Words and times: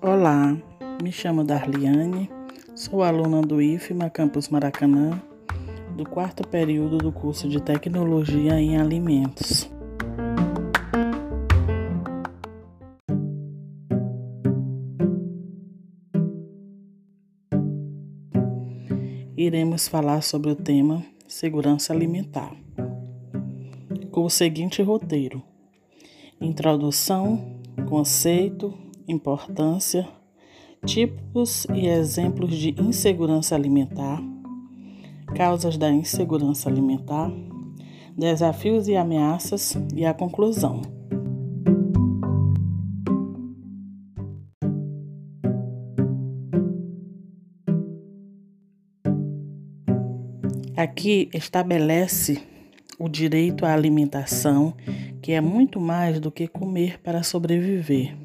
Olá, 0.00 0.56
me 1.02 1.10
chamo 1.10 1.42
Darliane, 1.42 2.30
sou 2.76 3.02
aluna 3.02 3.42
do 3.42 3.60
IFMA 3.60 4.08
Campus 4.08 4.50
Maracanã, 4.50 5.20
do 5.96 6.08
quarto 6.08 6.46
período 6.46 6.98
do 6.98 7.10
curso 7.10 7.48
de 7.48 7.60
Tecnologia 7.60 8.52
em 8.60 8.78
Alimentos. 8.78 9.68
Iremos 19.36 19.88
falar 19.88 20.22
sobre 20.22 20.52
o 20.52 20.54
tema 20.54 21.04
segurança 21.26 21.92
alimentar, 21.92 22.54
com 24.16 24.24
o 24.24 24.30
seguinte 24.30 24.80
roteiro: 24.80 25.42
introdução, 26.40 27.60
conceito, 27.86 28.72
importância, 29.06 30.08
tipos 30.86 31.66
e 31.66 31.86
exemplos 31.86 32.56
de 32.56 32.74
insegurança 32.80 33.54
alimentar, 33.54 34.22
causas 35.34 35.76
da 35.76 35.90
insegurança 35.90 36.66
alimentar, 36.66 37.30
desafios 38.16 38.88
e 38.88 38.96
ameaças 38.96 39.76
e 39.94 40.06
a 40.06 40.14
conclusão. 40.14 40.80
Aqui 50.74 51.28
estabelece 51.34 52.55
o 52.98 53.08
direito 53.08 53.64
à 53.66 53.72
alimentação, 53.72 54.74
que 55.20 55.32
é 55.32 55.40
muito 55.40 55.80
mais 55.80 56.20
do 56.20 56.30
que 56.30 56.46
comer 56.46 57.00
para 57.00 57.22
sobreviver. 57.22 58.16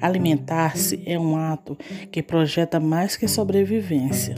Alimentar-se 0.00 1.02
é 1.06 1.18
um 1.18 1.36
ato 1.36 1.76
que 2.10 2.22
projeta 2.22 2.78
mais 2.78 3.16
que 3.16 3.26
sobrevivência. 3.26 4.36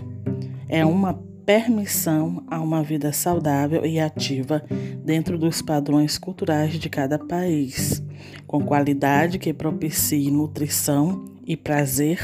É 0.69 0.84
uma 0.84 1.14
permissão 1.44 2.42
a 2.48 2.61
uma 2.61 2.83
vida 2.83 3.12
saudável 3.12 3.86
e 3.86 4.00
ativa 4.00 4.64
dentro 5.05 5.39
dos 5.39 5.62
padrões 5.62 6.19
culturais 6.19 6.72
de 6.78 6.89
cada 6.89 7.19
país, 7.19 8.02
com 8.47 8.64
qualidade 8.64 9.39
que 9.39 9.52
propicie 9.52 10.30
nutrição 10.30 11.24
e 11.47 11.56
prazer, 11.56 12.19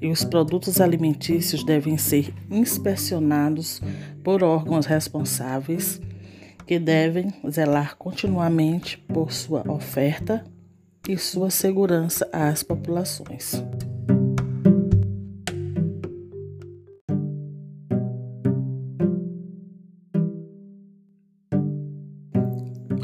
e 0.00 0.08
os 0.08 0.24
produtos 0.24 0.80
alimentícios 0.80 1.64
devem 1.64 1.98
ser 1.98 2.32
inspecionados 2.48 3.82
por 4.22 4.44
órgãos 4.44 4.86
responsáveis 4.86 6.00
que 6.66 6.78
devem 6.78 7.32
zelar 7.50 7.96
continuamente 7.96 8.98
por 8.98 9.32
sua 9.32 9.62
oferta 9.70 10.44
e 11.08 11.16
sua 11.16 11.50
segurança 11.50 12.28
às 12.32 12.62
populações. 12.62 13.62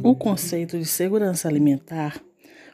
O 0.02 0.14
conceito 0.14 0.78
de 0.78 0.86
segurança 0.86 1.48
alimentar 1.48 2.18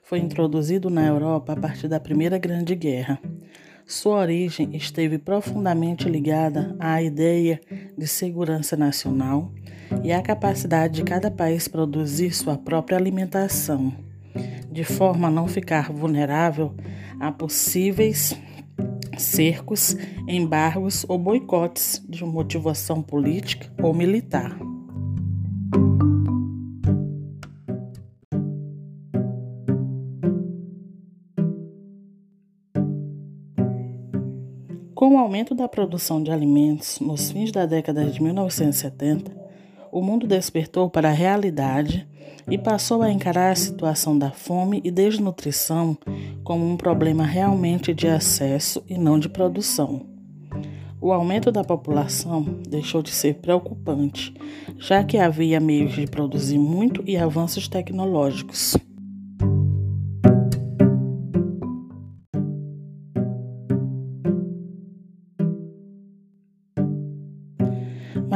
foi 0.05 0.19
introduzido 0.19 0.91
na 0.91 1.05
Europa 1.07 1.55
a 1.55 1.57
partir 1.57 1.89
da 1.89 1.99
Primeira 1.99 2.39
Grande 2.39 2.75
Guerra. 2.75 3.21
Sua 3.87 4.17
origem 4.21 4.75
esteve 4.75 5.19
profundamente 5.19 6.09
ligada 6.09 6.75
à 6.81 7.03
ideia 7.03 7.61
de 7.97 8.07
segurança 8.07 8.77
nacional 8.77 9.53
e 10.03 10.11
à 10.11 10.23
capacidade 10.23 10.95
de 10.95 11.05
cada 11.05 11.31
país 11.31 11.69
produzir 11.69 12.33
sua 12.33 12.57
própria 12.57 12.97
alimentação 12.97 13.93
de 14.75 14.83
forma 14.83 15.29
a 15.29 15.31
não 15.31 15.47
ficar 15.47 15.93
vulnerável 15.93 16.75
a 17.21 17.31
possíveis 17.31 18.35
cercos, 19.17 19.97
embargos 20.27 21.05
ou 21.09 21.17
boicotes 21.17 22.05
de 22.09 22.25
motivação 22.25 23.01
política 23.01 23.71
ou 23.81 23.95
militar. 23.95 24.59
Com 35.05 35.17
o 35.17 35.19
aumento 35.19 35.55
da 35.55 35.69
produção 35.69 36.23
de 36.23 36.31
alimentos 36.31 36.99
nos 36.99 37.31
fins 37.31 37.53
da 37.53 37.67
década 37.67 38.07
de 38.07 38.23
1970, 38.23 39.31
o 39.93 40.01
mundo 40.01 40.27
despertou 40.27 40.89
para 40.89 41.11
a 41.11 41.13
realidade 41.13 42.09
e 42.51 42.57
passou 42.57 43.03
a 43.03 43.13
encarar 43.13 43.53
a 43.53 43.55
situação 43.55 44.19
da 44.19 44.31
fome 44.31 44.81
e 44.83 44.91
desnutrição 44.91 45.95
como 46.43 46.67
um 46.67 46.75
problema 46.75 47.23
realmente 47.23 47.93
de 47.93 48.09
acesso 48.09 48.83
e 48.89 48.97
não 48.97 49.19
de 49.19 49.29
produção. 49.29 50.07
O 51.03 51.13
aumento 51.13 51.53
da 51.53 51.63
população 51.63 52.43
deixou 52.67 53.03
de 53.03 53.11
ser 53.11 53.35
preocupante, 53.35 54.33
já 54.79 55.05
que 55.05 55.19
havia 55.19 55.61
meios 55.61 55.93
de 55.93 56.07
produzir 56.07 56.57
muito 56.57 57.05
e 57.05 57.15
avanços 57.15 57.69
tecnológicos. 57.69 58.75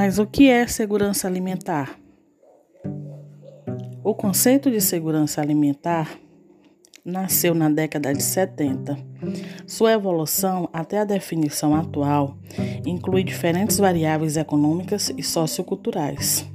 Mas 0.08 0.18
o 0.18 0.26
que 0.26 0.48
é 0.48 0.66
segurança 0.66 1.28
alimentar? 1.28 2.00
O 4.02 4.14
conceito 4.14 4.70
de 4.70 4.80
segurança 4.80 5.42
alimentar 5.42 6.18
nasceu 7.04 7.54
na 7.54 7.68
década 7.68 8.14
de 8.14 8.22
70. 8.22 8.96
Sua 9.66 9.92
evolução 9.92 10.66
até 10.72 11.00
a 11.00 11.04
definição 11.04 11.76
atual 11.76 12.38
inclui 12.86 13.22
diferentes 13.22 13.76
variáveis 13.76 14.38
econômicas 14.38 15.12
e 15.14 15.22
socioculturais. 15.22 16.50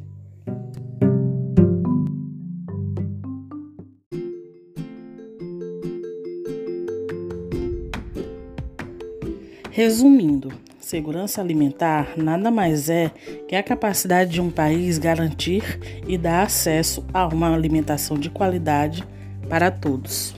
Resumindo, 9.70 10.63
Segurança 10.84 11.40
alimentar 11.40 12.18
nada 12.18 12.52
mais 12.52 12.90
é 12.90 13.10
que 13.48 13.56
a 13.56 13.64
capacidade 13.64 14.32
de 14.32 14.42
um 14.42 14.52
país 14.52 14.98
garantir 14.98 15.80
e 16.06 16.18
dar 16.18 16.44
acesso 16.44 17.06
a 17.14 17.26
uma 17.26 17.56
alimentação 17.56 18.18
de 18.20 18.30
qualidade 18.30 19.02
para 19.48 19.72
todos. 19.72 20.36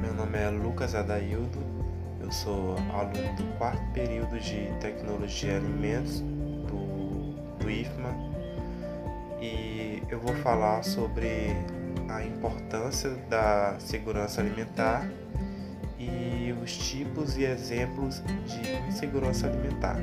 Meu 0.00 0.14
nome 0.14 0.38
é 0.38 0.48
Lucas 0.48 0.94
Adaildo, 0.94 1.58
eu 2.22 2.32
sou 2.32 2.76
aluno 2.94 3.36
do 3.36 3.58
quarto 3.58 3.92
período 3.92 4.40
de 4.40 4.72
Tecnologia 4.80 5.52
e 5.52 5.56
Alimentos 5.56 6.20
do, 6.20 7.58
do 7.58 7.70
IFMA 7.70 8.16
e 9.38 10.02
eu 10.08 10.18
vou 10.18 10.34
falar 10.36 10.82
sobre 10.82 11.54
a 12.10 12.24
importância 12.24 13.10
da 13.28 13.76
segurança 13.78 14.40
alimentar 14.40 15.08
e 15.98 16.52
os 16.62 16.76
tipos 16.76 17.36
e 17.36 17.44
exemplos 17.44 18.20
de 18.46 18.88
insegurança 18.88 19.46
alimentar. 19.46 19.96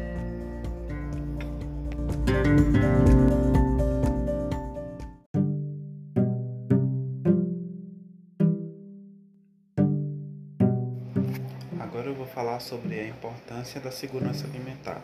Agora 11.80 12.08
eu 12.08 12.16
vou 12.16 12.26
falar 12.28 12.60
sobre 12.60 13.00
a 13.00 13.08
importância 13.08 13.82
da 13.82 13.92
segurança 13.92 14.46
alimentar. 14.46 15.02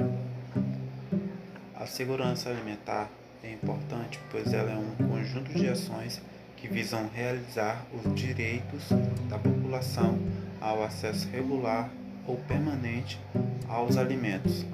A 1.75 1.85
segurança 1.85 2.49
alimentar 2.49 3.09
é 3.43 3.51
importante 3.51 4.19
pois 4.31 4.53
ela 4.53 4.71
é 4.71 4.75
um 4.75 5.09
conjunto 5.09 5.51
de 5.53 5.67
ações 5.67 6.21
que 6.63 6.69
visam 6.69 7.09
realizar 7.13 7.85
os 7.93 8.15
direitos 8.15 8.87
da 9.29 9.37
população 9.37 10.17
ao 10.61 10.81
acesso 10.81 11.27
regular 11.29 11.89
ou 12.25 12.37
permanente 12.37 13.19
aos 13.67 13.97
alimentos. 13.97 14.65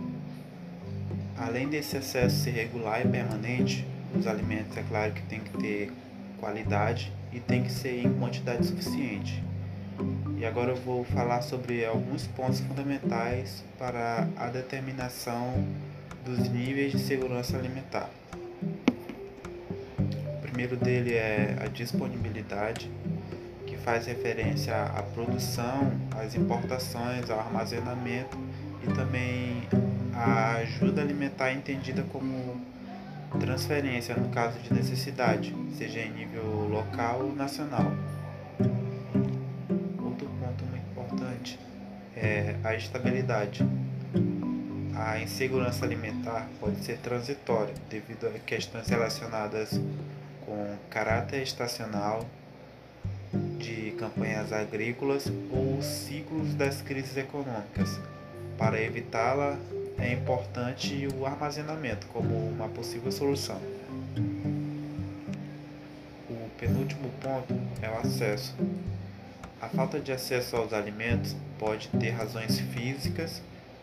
Além 1.36 1.68
desse 1.68 1.98
acesso 1.98 2.44
ser 2.44 2.52
regular 2.52 3.04
e 3.04 3.10
permanente, 3.10 3.88
os 4.16 4.28
alimentos 4.28 4.78
é 4.78 4.84
claro 4.84 5.14
que 5.14 5.24
tem 5.24 5.40
que 5.40 5.58
ter 5.58 5.92
qualidade 6.40 7.12
e 7.34 7.40
tem 7.40 7.64
que 7.64 7.72
ser 7.72 8.06
em 8.06 8.14
quantidade 8.20 8.68
suficiente. 8.68 9.44
E 10.38 10.46
agora 10.46 10.74
eu 10.74 10.78
vou 10.78 11.04
falar 11.04 11.42
sobre 11.42 11.84
alguns 11.84 12.28
pontos 12.28 12.60
fundamentais 12.60 13.64
para 13.80 14.28
a 14.38 14.46
determinação 14.46 15.66
dos 16.24 16.48
níveis 16.50 16.92
de 16.92 17.00
segurança 17.00 17.58
alimentar 17.58 18.12
primeiro 20.60 20.76
dele 20.76 21.14
é 21.14 21.56
a 21.62 21.68
disponibilidade, 21.68 22.92
que 23.66 23.78
faz 23.78 24.08
referência 24.08 24.76
à 24.76 25.02
produção, 25.02 25.90
às 26.20 26.36
importações, 26.36 27.30
ao 27.30 27.40
armazenamento 27.40 28.38
e 28.84 28.94
também 28.94 29.64
a 30.14 30.56
ajuda 30.56 31.02
alimentar 31.02 31.54
entendida 31.54 32.04
como 32.12 32.60
transferência 33.40 34.14
no 34.16 34.28
caso 34.32 34.60
de 34.60 34.74
necessidade, 34.74 35.56
seja 35.78 36.02
em 36.02 36.12
nível 36.12 36.68
local 36.68 37.22
ou 37.22 37.34
nacional. 37.34 37.94
Outro 40.04 40.28
ponto 40.28 40.66
muito 40.66 40.90
importante 40.92 41.58
é 42.18 42.56
a 42.66 42.76
estabilidade. 42.76 43.66
A 44.94 45.22
insegurança 45.22 45.86
alimentar 45.86 46.50
pode 46.60 46.84
ser 46.84 46.98
transitória 46.98 47.74
devido 47.90 48.28
a 48.28 48.32
questões 48.40 48.90
relacionadas 48.90 49.80
com 50.50 50.76
caráter 50.90 51.44
estacional, 51.44 52.26
de 53.60 53.92
campanhas 54.00 54.52
agrícolas 54.52 55.32
ou 55.52 55.80
ciclos 55.84 56.56
das 56.56 56.82
crises 56.82 57.16
econômicas. 57.16 58.00
Para 58.58 58.82
evitá-la, 58.82 59.60
é 60.00 60.12
importante 60.14 61.08
o 61.16 61.26
armazenamento 61.28 62.08
como 62.08 62.36
uma 62.50 62.68
possível 62.68 63.12
solução. 63.12 63.62
O 66.28 66.50
penúltimo 66.60 67.12
ponto 67.22 67.54
é 67.82 67.90
o 67.90 68.00
acesso. 68.00 68.56
A 69.62 69.70
falta 69.70 70.00
de 70.00 70.12
acesso 70.12 70.56
aos 70.56 70.74
alimentos 70.74 71.36
pode 71.60 71.90
ter 71.90 72.10
razões 72.10 72.60
físicas, 72.60 73.42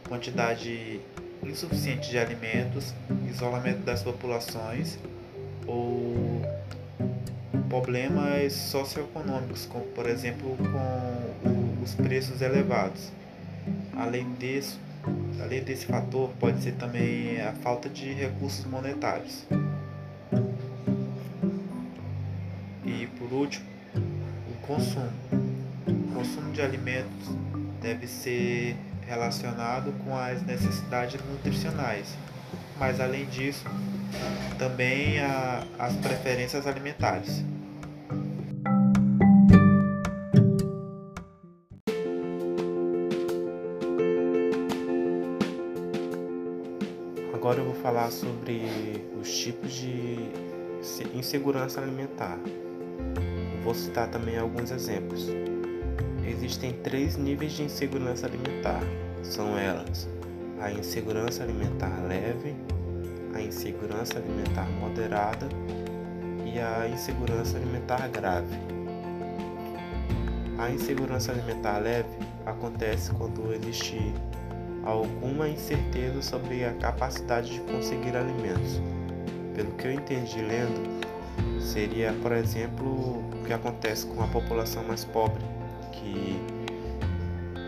quantidade 0.08 1.00
insuficiente 1.44 2.10
de 2.10 2.18
alimentos, 2.18 2.92
isolamento 3.30 3.80
das 3.80 4.02
populações 4.02 4.98
ou 5.66 6.55
problemas 7.76 8.54
socioeconômicos, 8.54 9.66
como 9.66 9.84
por 9.88 10.08
exemplo 10.08 10.56
com 10.56 11.82
os 11.82 11.94
preços 11.94 12.40
elevados. 12.40 13.12
Além 13.94 14.32
disso, 14.38 14.80
além 15.42 15.62
desse 15.62 15.84
fator, 15.84 16.30
pode 16.40 16.62
ser 16.62 16.72
também 16.72 17.38
a 17.42 17.52
falta 17.52 17.86
de 17.86 18.14
recursos 18.14 18.64
monetários. 18.64 19.44
E 22.86 23.06
por 23.18 23.30
último, 23.30 23.66
o 23.94 24.66
consumo. 24.66 25.12
O 25.86 26.14
consumo 26.14 26.52
de 26.52 26.62
alimentos 26.62 27.28
deve 27.82 28.06
ser 28.06 28.74
relacionado 29.06 29.92
com 30.02 30.16
as 30.16 30.42
necessidades 30.46 31.20
nutricionais, 31.30 32.08
mas 32.78 33.00
além 33.00 33.26
disso, 33.26 33.66
também 34.58 35.20
a, 35.20 35.62
as 35.78 35.94
preferências 35.96 36.66
alimentares. 36.66 37.44
Agora 47.46 47.60
eu 47.60 47.66
vou 47.66 47.74
falar 47.74 48.10
sobre 48.10 48.60
os 49.20 49.32
tipos 49.38 49.72
de 49.72 50.18
insegurança 51.14 51.80
alimentar. 51.80 52.36
Vou 53.62 53.72
citar 53.72 54.10
também 54.10 54.36
alguns 54.36 54.72
exemplos. 54.72 55.28
Existem 56.26 56.72
três 56.72 57.16
níveis 57.16 57.52
de 57.52 57.62
insegurança 57.62 58.26
alimentar. 58.26 58.80
São 59.22 59.56
elas: 59.56 60.08
a 60.60 60.72
insegurança 60.72 61.44
alimentar 61.44 62.02
leve, 62.08 62.56
a 63.32 63.40
insegurança 63.40 64.18
alimentar 64.18 64.68
moderada 64.80 65.46
e 66.44 66.58
a 66.58 66.88
insegurança 66.88 67.58
alimentar 67.58 68.08
grave. 68.08 68.56
A 70.58 70.68
insegurança 70.68 71.30
alimentar 71.30 71.78
leve 71.78 72.18
acontece 72.44 73.12
quando 73.12 73.54
existe 73.54 74.12
alguma 74.86 75.48
incerteza 75.48 76.22
sobre 76.22 76.64
a 76.64 76.72
capacidade 76.74 77.52
de 77.52 77.60
conseguir 77.60 78.16
alimentos. 78.16 78.80
Pelo 79.54 79.72
que 79.72 79.86
eu 79.86 79.92
entendi 79.92 80.40
lendo, 80.40 81.02
seria, 81.60 82.14
por 82.22 82.32
exemplo, 82.32 82.88
o 82.88 83.44
que 83.44 83.52
acontece 83.52 84.06
com 84.06 84.22
a 84.22 84.26
população 84.28 84.84
mais 84.84 85.04
pobre, 85.04 85.42
que 85.92 86.40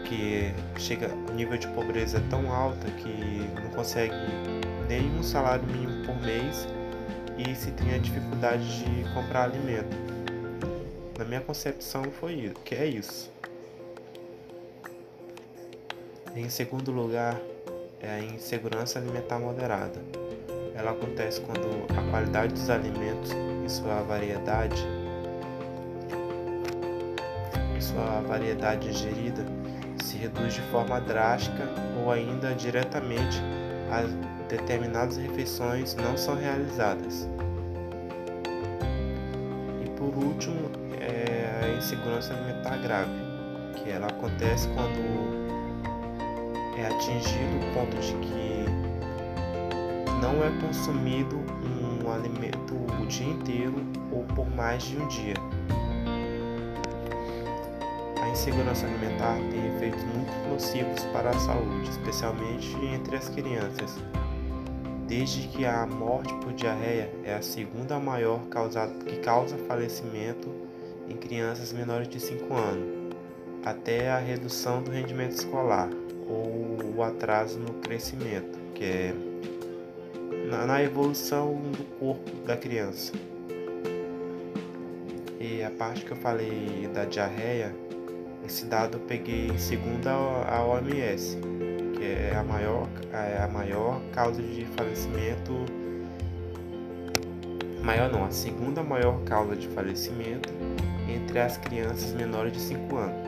que 0.08 0.54
chega 0.78 1.10
o 1.28 1.34
nível 1.34 1.58
de 1.58 1.68
pobreza 1.68 2.16
é 2.16 2.22
tão 2.30 2.50
alta 2.50 2.90
que 2.92 3.46
não 3.62 3.70
consegue 3.72 4.14
nem 4.88 5.06
um 5.10 5.22
salário 5.22 5.66
mínimo 5.66 6.06
por 6.06 6.16
mês 6.22 6.66
e 7.36 7.54
se 7.54 7.70
tem 7.72 7.94
a 7.94 7.98
dificuldade 7.98 8.64
de 8.84 9.04
comprar 9.12 9.44
alimento. 9.44 9.94
Na 11.18 11.26
minha 11.26 11.42
concepção 11.42 12.04
foi 12.04 12.34
isso, 12.34 12.54
que 12.64 12.74
é 12.74 12.86
isso. 12.86 13.30
Em 16.36 16.48
segundo 16.48 16.92
lugar, 16.92 17.36
é 18.00 18.10
a 18.10 18.20
insegurança 18.20 18.98
alimentar 18.98 19.38
moderada. 19.38 20.00
Ela 20.74 20.92
acontece 20.92 21.40
quando 21.40 21.68
a 21.96 22.10
qualidade 22.10 22.52
dos 22.52 22.70
alimentos 22.70 23.32
e 23.64 23.68
sua 23.68 24.02
variedade 24.02 24.86
e 27.76 27.82
sua 27.82 28.20
variedade 28.20 28.88
ingerida 28.88 29.44
se 30.04 30.16
reduz 30.16 30.54
de 30.54 30.62
forma 30.70 31.00
drástica 31.00 31.64
ou 32.02 32.12
ainda 32.12 32.54
diretamente 32.54 33.40
a 33.90 34.02
determinadas 34.48 35.16
refeições 35.16 35.94
não 35.96 36.16
são 36.16 36.36
realizadas. 36.36 37.28
E 39.84 39.90
por 39.90 40.16
último, 40.16 40.70
é 41.00 41.64
a 41.64 41.76
insegurança 41.76 42.34
alimentar 42.34 42.76
grave, 42.78 43.10
que 43.76 43.90
ela 43.90 44.06
acontece 44.06 44.68
quando 44.68 45.57
é 46.78 46.86
atingido 46.86 47.56
o 47.56 47.74
ponto 47.74 47.96
de 47.96 48.12
que 48.14 48.64
não 50.22 50.44
é 50.44 50.50
consumido 50.60 51.36
um 51.62 52.10
alimento 52.10 52.74
o 53.00 53.06
dia 53.06 53.26
inteiro 53.26 53.74
ou 54.12 54.24
por 54.34 54.48
mais 54.54 54.82
de 54.84 54.96
um 54.96 55.06
dia. 55.08 55.34
A 58.22 58.28
insegurança 58.28 58.86
alimentar 58.86 59.36
tem 59.50 59.74
efeitos 59.74 60.02
muito 60.04 60.32
nocivos 60.48 61.04
para 61.06 61.30
a 61.30 61.38
saúde, 61.38 61.90
especialmente 61.90 62.76
entre 62.94 63.16
as 63.16 63.28
crianças, 63.28 63.96
desde 65.06 65.48
que 65.48 65.64
a 65.64 65.86
morte 65.86 66.32
por 66.34 66.52
diarreia 66.52 67.10
é 67.24 67.34
a 67.34 67.42
segunda 67.42 67.98
maior 67.98 68.40
causa, 68.50 68.86
que 69.06 69.16
causa 69.16 69.56
falecimento 69.66 70.48
em 71.08 71.16
crianças 71.16 71.72
menores 71.72 72.08
de 72.08 72.20
5 72.20 72.54
anos, 72.54 73.14
até 73.64 74.10
a 74.10 74.18
redução 74.18 74.82
do 74.82 74.90
rendimento 74.90 75.32
escolar 75.32 75.88
ou 76.28 76.96
o 76.96 77.02
atraso 77.02 77.58
no 77.58 77.74
crescimento, 77.74 78.58
que 78.74 78.84
é 78.84 79.14
na, 80.48 80.66
na 80.66 80.82
evolução 80.82 81.54
do 81.72 81.84
corpo 81.98 82.30
da 82.46 82.56
criança. 82.56 83.12
E 85.40 85.62
a 85.62 85.70
parte 85.70 86.04
que 86.04 86.10
eu 86.10 86.16
falei 86.16 86.88
da 86.92 87.04
diarreia, 87.04 87.74
esse 88.44 88.64
dado 88.64 88.96
eu 88.96 89.00
peguei 89.00 89.56
segundo 89.58 90.08
a 90.08 90.64
OMS, 90.64 91.38
que 91.96 92.04
é 92.04 92.34
a 92.36 92.42
maior, 92.42 92.88
é 93.12 93.42
a 93.42 93.48
maior 93.48 94.00
causa 94.12 94.42
de 94.42 94.64
falecimento. 94.76 95.52
Maior 97.82 98.10
não, 98.10 98.24
a 98.24 98.30
segunda 98.30 98.82
maior 98.82 99.22
causa 99.24 99.54
de 99.54 99.68
falecimento 99.68 100.52
entre 101.08 101.38
as 101.38 101.56
crianças 101.56 102.12
menores 102.12 102.52
de 102.52 102.60
5 102.60 102.96
anos. 102.96 103.27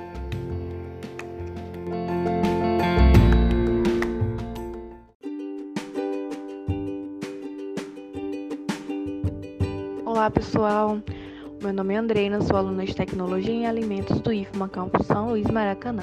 Meu 11.62 11.74
nome 11.74 11.92
é 11.92 11.98
Andreina, 11.98 12.40
sou 12.40 12.56
aluna 12.56 12.86
de 12.86 12.94
Tecnologia 12.94 13.52
em 13.52 13.66
Alimentos 13.66 14.18
do 14.20 14.32
IFMA 14.32 14.66
Campus 14.66 15.06
São 15.06 15.28
Luís 15.28 15.46
Maracanã. 15.50 16.02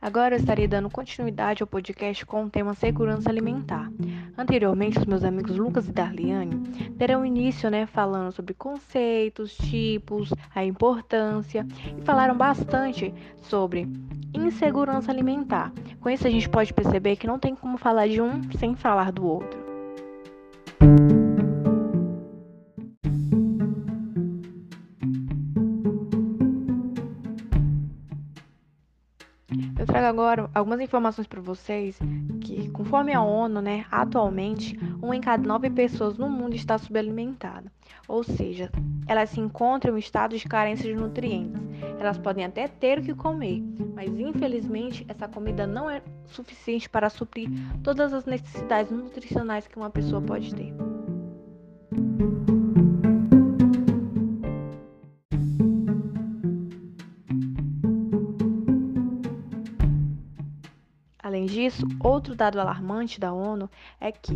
Agora 0.00 0.34
eu 0.34 0.38
estarei 0.38 0.66
dando 0.66 0.90
continuidade 0.90 1.62
ao 1.62 1.66
podcast 1.66 2.26
com 2.26 2.44
o 2.44 2.50
tema 2.50 2.74
segurança 2.74 3.30
alimentar. 3.30 3.88
Anteriormente, 4.36 4.98
os 4.98 5.04
meus 5.04 5.22
amigos 5.22 5.56
Lucas 5.56 5.88
e 5.88 5.92
Darliane 5.92 6.56
deram 6.96 7.24
início, 7.24 7.70
né, 7.70 7.86
falando 7.86 8.32
sobre 8.32 8.54
conceitos, 8.54 9.56
tipos, 9.56 10.32
a 10.54 10.64
importância 10.64 11.66
e 11.96 12.02
falaram 12.02 12.36
bastante 12.36 13.14
sobre 13.42 13.88
insegurança 14.36 15.10
alimentar. 15.10 15.72
Com 16.00 16.10
isso, 16.10 16.26
a 16.26 16.30
gente 16.30 16.48
pode 16.48 16.72
perceber 16.72 17.16
que 17.16 17.26
não 17.26 17.38
tem 17.38 17.54
como 17.54 17.78
falar 17.78 18.06
de 18.08 18.20
um 18.20 18.42
sem 18.58 18.74
falar 18.74 19.12
do 19.12 19.26
outro. 19.26 19.66
Eu 29.78 29.86
trago 29.86 30.06
agora 30.06 30.50
algumas 30.54 30.80
informações 30.80 31.26
para 31.26 31.40
vocês 31.40 31.98
que, 32.40 32.68
conforme 32.70 33.14
a 33.14 33.22
ONU, 33.22 33.60
né, 33.60 33.84
atualmente, 33.90 34.78
uma 35.00 35.16
em 35.16 35.20
cada 35.20 35.46
nove 35.46 35.70
pessoas 35.70 36.18
no 36.18 36.28
mundo 36.28 36.54
está 36.54 36.76
subalimentada. 36.76 37.70
Ou 38.08 38.22
seja, 38.22 38.70
elas 39.06 39.30
se 39.30 39.40
encontram 39.40 39.96
em 39.96 40.00
estado 40.00 40.36
de 40.36 40.44
carência 40.46 40.84
de 40.84 40.94
nutrientes. 40.94 41.65
Elas 41.98 42.18
podem 42.18 42.44
até 42.44 42.68
ter 42.68 42.98
o 42.98 43.02
que 43.02 43.14
comer, 43.14 43.62
mas 43.94 44.10
infelizmente 44.18 45.04
essa 45.08 45.26
comida 45.26 45.66
não 45.66 45.88
é 45.88 46.02
suficiente 46.26 46.88
para 46.88 47.08
suprir 47.08 47.48
todas 47.82 48.12
as 48.12 48.24
necessidades 48.26 48.92
nutricionais 48.92 49.66
que 49.66 49.76
uma 49.76 49.90
pessoa 49.90 50.20
pode 50.20 50.54
ter. 50.54 50.74
Outro 62.00 62.34
dado 62.34 62.60
alarmante 62.60 63.20
da 63.20 63.32
ONU 63.32 63.68
é 64.00 64.10
que, 64.12 64.34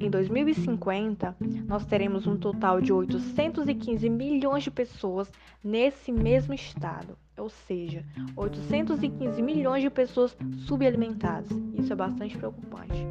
em 0.00 0.10
2050, 0.10 1.36
nós 1.66 1.84
teremos 1.84 2.26
um 2.26 2.36
total 2.36 2.80
de 2.80 2.92
815 2.92 4.08
milhões 4.08 4.64
de 4.64 4.70
pessoas 4.70 5.30
nesse 5.62 6.12
mesmo 6.12 6.54
estado, 6.54 7.16
ou 7.36 7.48
seja, 7.48 8.04
815 8.36 9.42
milhões 9.42 9.82
de 9.82 9.90
pessoas 9.90 10.36
subalimentadas. 10.66 11.50
Isso 11.74 11.92
é 11.92 11.96
bastante 11.96 12.36
preocupante. 12.36 13.06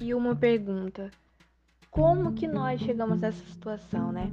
E 0.00 0.14
uma 0.14 0.36
pergunta: 0.36 1.10
como 1.94 2.32
que 2.32 2.48
nós 2.48 2.80
chegamos 2.80 3.22
a 3.22 3.28
essa 3.28 3.44
situação, 3.46 4.10
né? 4.10 4.28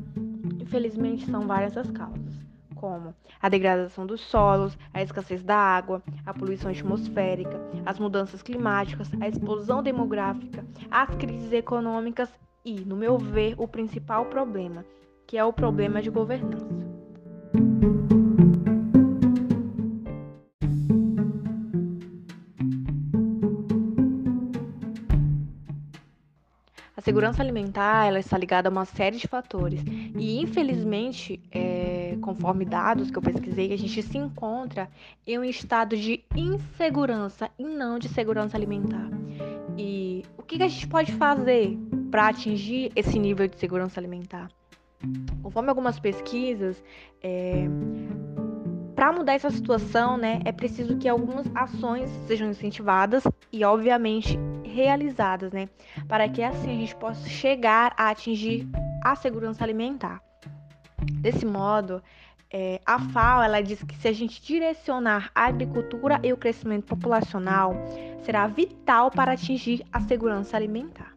Infelizmente, 0.59 1.29
são 1.29 1.45
várias 1.45 1.77
as 1.77 1.91
causas, 1.91 2.33
como 2.73 3.13
a 3.39 3.49
degradação 3.49 4.03
dos 4.03 4.19
solos, 4.19 4.75
a 4.91 5.03
escassez 5.03 5.43
da 5.43 5.55
água, 5.55 6.01
a 6.25 6.33
poluição 6.33 6.71
atmosférica, 6.71 7.61
as 7.85 7.99
mudanças 7.99 8.41
climáticas, 8.41 9.11
a 9.21 9.27
explosão 9.27 9.83
demográfica, 9.83 10.65
as 10.89 11.13
crises 11.15 11.53
econômicas 11.53 12.29
e, 12.65 12.81
no 12.81 12.95
meu 12.95 13.19
ver, 13.19 13.53
o 13.59 13.67
principal 13.67 14.25
problema, 14.25 14.83
que 15.27 15.37
é 15.37 15.45
o 15.45 15.53
problema 15.53 16.01
de 16.01 16.09
governança. 16.09 16.80
Segurança 27.11 27.43
alimentar 27.43 28.05
ela 28.07 28.19
está 28.19 28.37
ligada 28.37 28.69
a 28.69 28.71
uma 28.71 28.85
série 28.85 29.17
de 29.17 29.27
fatores 29.27 29.83
e, 30.17 30.39
infelizmente, 30.39 31.41
é, 31.51 32.17
conforme 32.21 32.63
dados 32.63 33.11
que 33.11 33.17
eu 33.17 33.21
pesquisei, 33.21 33.73
a 33.73 33.77
gente 33.77 34.01
se 34.01 34.17
encontra 34.17 34.89
em 35.27 35.37
um 35.37 35.43
estado 35.43 35.97
de 35.97 36.23
insegurança 36.33 37.49
e 37.59 37.65
não 37.65 37.99
de 37.99 38.07
segurança 38.07 38.55
alimentar. 38.55 39.09
E 39.77 40.23
o 40.37 40.41
que, 40.41 40.55
que 40.55 40.63
a 40.63 40.69
gente 40.69 40.87
pode 40.87 41.11
fazer 41.11 41.77
para 42.09 42.29
atingir 42.29 42.93
esse 42.95 43.19
nível 43.19 43.45
de 43.45 43.57
segurança 43.57 43.99
alimentar? 43.99 44.49
Conforme 45.43 45.67
algumas 45.67 45.99
pesquisas, 45.99 46.81
é, 47.21 47.67
para 48.95 49.11
mudar 49.11 49.33
essa 49.33 49.49
situação, 49.49 50.15
né, 50.15 50.39
é 50.45 50.51
preciso 50.53 50.95
que 50.95 51.09
algumas 51.09 51.45
ações 51.53 52.09
sejam 52.25 52.49
incentivadas 52.49 53.23
e, 53.51 53.65
obviamente, 53.65 54.39
realizadas, 54.71 55.51
né, 55.51 55.69
para 56.07 56.27
que 56.27 56.41
assim 56.41 56.71
a 56.71 56.79
gente 56.79 56.95
possa 56.95 57.27
chegar 57.27 57.93
a 57.97 58.09
atingir 58.09 58.67
a 59.03 59.15
segurança 59.15 59.63
alimentar. 59.63 60.21
Desse 61.21 61.45
modo, 61.45 62.01
é, 62.53 62.81
a 62.85 62.99
FAO 62.99 63.43
ela 63.43 63.61
diz 63.61 63.81
que 63.83 63.95
se 63.95 64.07
a 64.07 64.13
gente 64.13 64.41
direcionar 64.41 65.31
a 65.33 65.45
agricultura 65.45 66.19
e 66.23 66.33
o 66.33 66.37
crescimento 66.37 66.85
populacional, 66.85 67.73
será 68.23 68.45
vital 68.47 69.09
para 69.09 69.33
atingir 69.33 69.83
a 69.91 70.01
segurança 70.01 70.57
alimentar. 70.57 71.11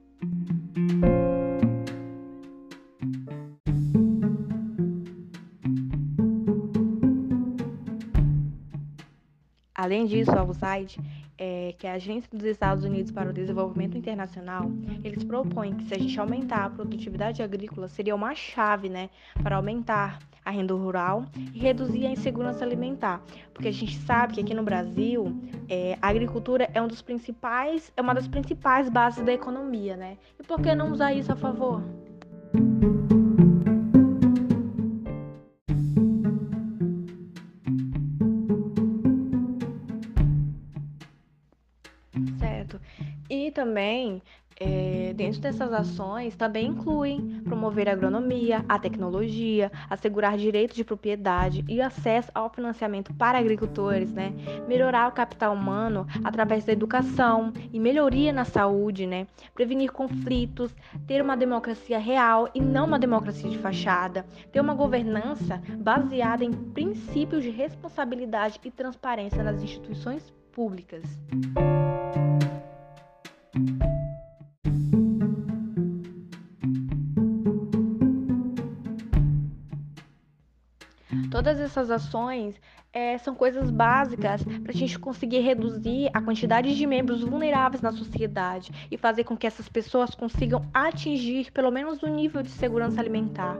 Além 9.85 10.07
disso, 10.07 10.31
a 10.31 10.43
USAID, 10.43 10.99
é, 11.37 11.54
que 11.73 11.87
é 11.87 11.93
a 11.93 11.95
Agência 11.95 12.29
dos 12.33 12.45
Estados 12.45 12.85
Unidos 12.85 13.11
para 13.11 13.31
o 13.31 13.33
Desenvolvimento 13.33 13.97
Internacional, 13.97 14.71
eles 15.03 15.25
propõem 15.25 15.75
que 15.75 15.85
se 15.85 15.95
a 15.95 15.99
gente 15.99 16.19
aumentar 16.21 16.65
a 16.65 16.71
produtividade 16.71 17.43
agrícola, 17.43 17.89
seria 17.89 18.15
uma 18.15 18.35
chave 18.35 18.89
né, 18.89 19.11
para 19.43 19.57
aumentar 19.57 20.19
a 20.45 20.51
renda 20.51 20.75
rural 20.75 21.25
e 21.55 21.59
reduzir 21.59 22.07
a 22.07 22.11
insegurança 22.11 22.65
alimentar. 22.65 23.23
Porque 23.53 23.69
a 23.69 23.73
gente 23.73 23.97
sabe 23.99 24.35
que 24.35 24.41
aqui 24.41 24.55
no 24.55 24.63
Brasil, 24.63 25.35
é, 25.69 25.97
a 26.03 26.09
agricultura 26.09 26.69
é 26.75 26.83
um 26.83 26.89
dos 26.89 27.01
principais, 27.01 27.93
é 27.97 28.03
uma 28.03 28.15
das 28.15 28.29
principais 28.29 28.89
bases 28.89 29.25
da 29.25 29.33
economia, 29.33 29.97
né? 29.97 30.19
E 30.39 30.43
por 30.43 30.61
que 30.61 30.75
não 30.75 30.93
usar 30.93 31.15
isso 31.15 31.33
a 31.33 31.37
favor? 31.37 31.83
Também, 43.75 44.23
é, 44.61 45.13
dentro 45.17 45.41
dessas 45.41 45.73
ações, 45.73 46.37
também 46.37 46.69
incluem 46.69 47.43
promover 47.43 47.89
a 47.89 47.93
agronomia, 47.93 48.65
a 48.69 48.79
tecnologia, 48.79 49.73
assegurar 49.91 50.39
direitos 50.39 50.77
de 50.77 50.85
propriedade 50.85 51.65
e 51.69 51.83
acesso 51.83 52.31
ao 52.33 52.49
financiamento 52.49 53.13
para 53.15 53.37
agricultores, 53.37 54.13
né? 54.13 54.33
melhorar 54.69 55.09
o 55.09 55.13
capital 55.13 55.53
humano 55.53 56.07
através 56.23 56.65
da 56.65 56.73
educação 56.73 57.53
e 57.73 57.81
melhoria 57.81 58.33
na 58.33 58.45
saúde, 58.45 59.09
né? 59.09 59.27
prevenir 59.53 59.91
conflitos, 59.91 60.73
ter 61.05 61.21
uma 61.21 61.37
democracia 61.37 61.99
real 61.99 62.49
e 62.55 62.61
não 62.61 62.87
uma 62.87 62.99
democracia 62.99 63.51
de 63.51 63.59
fachada, 63.59 64.25
ter 64.53 64.61
uma 64.61 64.75
governança 64.75 65.61
baseada 65.79 66.45
em 66.45 66.53
princípios 66.53 67.43
de 67.43 67.51
responsabilidade 67.51 68.61
e 68.65 68.71
transparência 68.71 69.43
nas 69.43 69.61
instituições 69.61 70.33
públicas. 70.53 71.03
Todas 81.31 81.59
essas 81.61 81.91
ações 81.91 82.55
é, 82.93 83.19
são 83.19 83.35
coisas 83.35 83.71
básicas 83.71 84.43
para 84.45 84.71
a 84.71 84.75
gente 84.75 84.99
conseguir 84.99 85.41
reduzir 85.41 86.09
a 86.15 86.23
quantidade 86.23 86.77
de 86.77 86.87
membros 86.87 87.23
vulneráveis 87.23 87.83
na 87.83 87.91
sociedade 87.91 88.71
e 88.91 88.97
fazer 88.97 89.25
com 89.25 89.37
que 89.37 89.47
essas 89.47 89.69
pessoas 89.69 90.15
consigam 90.15 90.65
atingir 90.73 91.51
pelo 91.51 91.73
menos 91.73 92.03
o 92.03 92.07
um 92.07 92.15
nível 92.15 92.43
de 92.43 92.51
segurança 92.51 93.01
alimentar. 93.01 93.59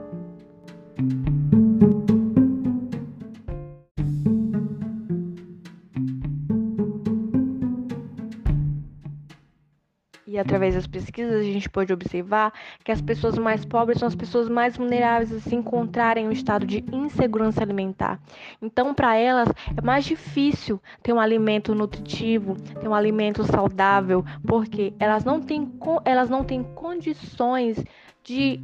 E 10.27 10.39
através 10.39 10.73
das 10.73 10.87
pesquisas 10.87 11.41
a 11.41 11.43
gente 11.43 11.69
pode 11.69 11.93
observar 11.93 12.51
que 12.83 12.91
as 12.91 12.99
pessoas 12.99 13.37
mais 13.37 13.63
pobres 13.63 13.99
são 13.99 14.07
as 14.07 14.15
pessoas 14.15 14.49
mais 14.49 14.75
vulneráveis 14.75 15.31
a 15.31 15.39
se 15.39 15.53
encontrarem 15.53 16.25
em 16.25 16.27
um 16.27 16.31
estado 16.31 16.65
de 16.65 16.83
insegurança 16.91 17.61
alimentar. 17.61 18.19
Então, 18.59 18.91
para 18.91 19.15
elas 19.15 19.47
é 19.77 19.81
mais 19.81 20.03
difícil 20.03 20.81
ter 21.03 21.13
um 21.13 21.19
alimento 21.19 21.75
nutritivo, 21.75 22.55
ter 22.55 22.87
um 22.87 22.95
alimento 22.95 23.43
saudável, 23.43 24.25
porque 24.47 24.93
elas 24.99 25.23
não 25.23 25.39
têm, 25.39 25.71
elas 26.03 26.27
não 26.27 26.43
têm 26.43 26.63
condições 26.63 27.83
de 28.23 28.63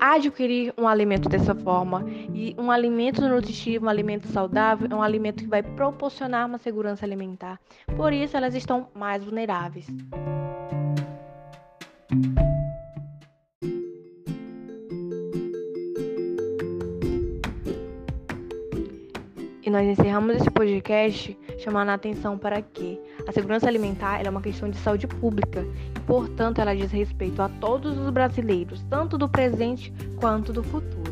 adquirir 0.00 0.74
um 0.76 0.88
alimento 0.88 1.28
dessa 1.28 1.54
forma. 1.54 2.04
E 2.34 2.54
um 2.58 2.70
alimento 2.70 3.22
nutritivo, 3.28 3.86
um 3.86 3.88
alimento 3.88 4.26
saudável, 4.28 4.88
é 4.90 4.94
um 4.94 5.02
alimento 5.02 5.44
que 5.44 5.48
vai 5.48 5.62
proporcionar 5.62 6.46
uma 6.46 6.58
segurança 6.58 7.06
alimentar. 7.06 7.60
Por 7.96 8.12
isso, 8.12 8.36
elas 8.36 8.54
estão 8.54 8.88
mais 8.94 9.24
vulneráveis. 9.24 9.86
E 19.64 19.70
nós 19.70 19.86
encerramos 19.86 20.36
esse 20.36 20.50
podcast 20.50 21.38
chamando 21.58 21.90
a 21.90 21.94
atenção 21.94 22.36
para 22.36 22.60
que 22.60 23.00
a 23.26 23.32
segurança 23.32 23.66
alimentar 23.66 24.24
é 24.24 24.28
uma 24.28 24.40
questão 24.40 24.68
de 24.68 24.76
saúde 24.78 25.06
pública 25.06 25.64
e, 25.94 26.00
portanto, 26.00 26.60
ela 26.60 26.74
diz 26.74 26.90
respeito 26.90 27.40
a 27.40 27.48
todos 27.48 27.96
os 27.98 28.10
brasileiros, 28.10 28.84
tanto 28.88 29.16
do 29.16 29.28
presente 29.28 29.92
quanto 30.16 30.52
do 30.52 30.62
futuro. 30.62 31.11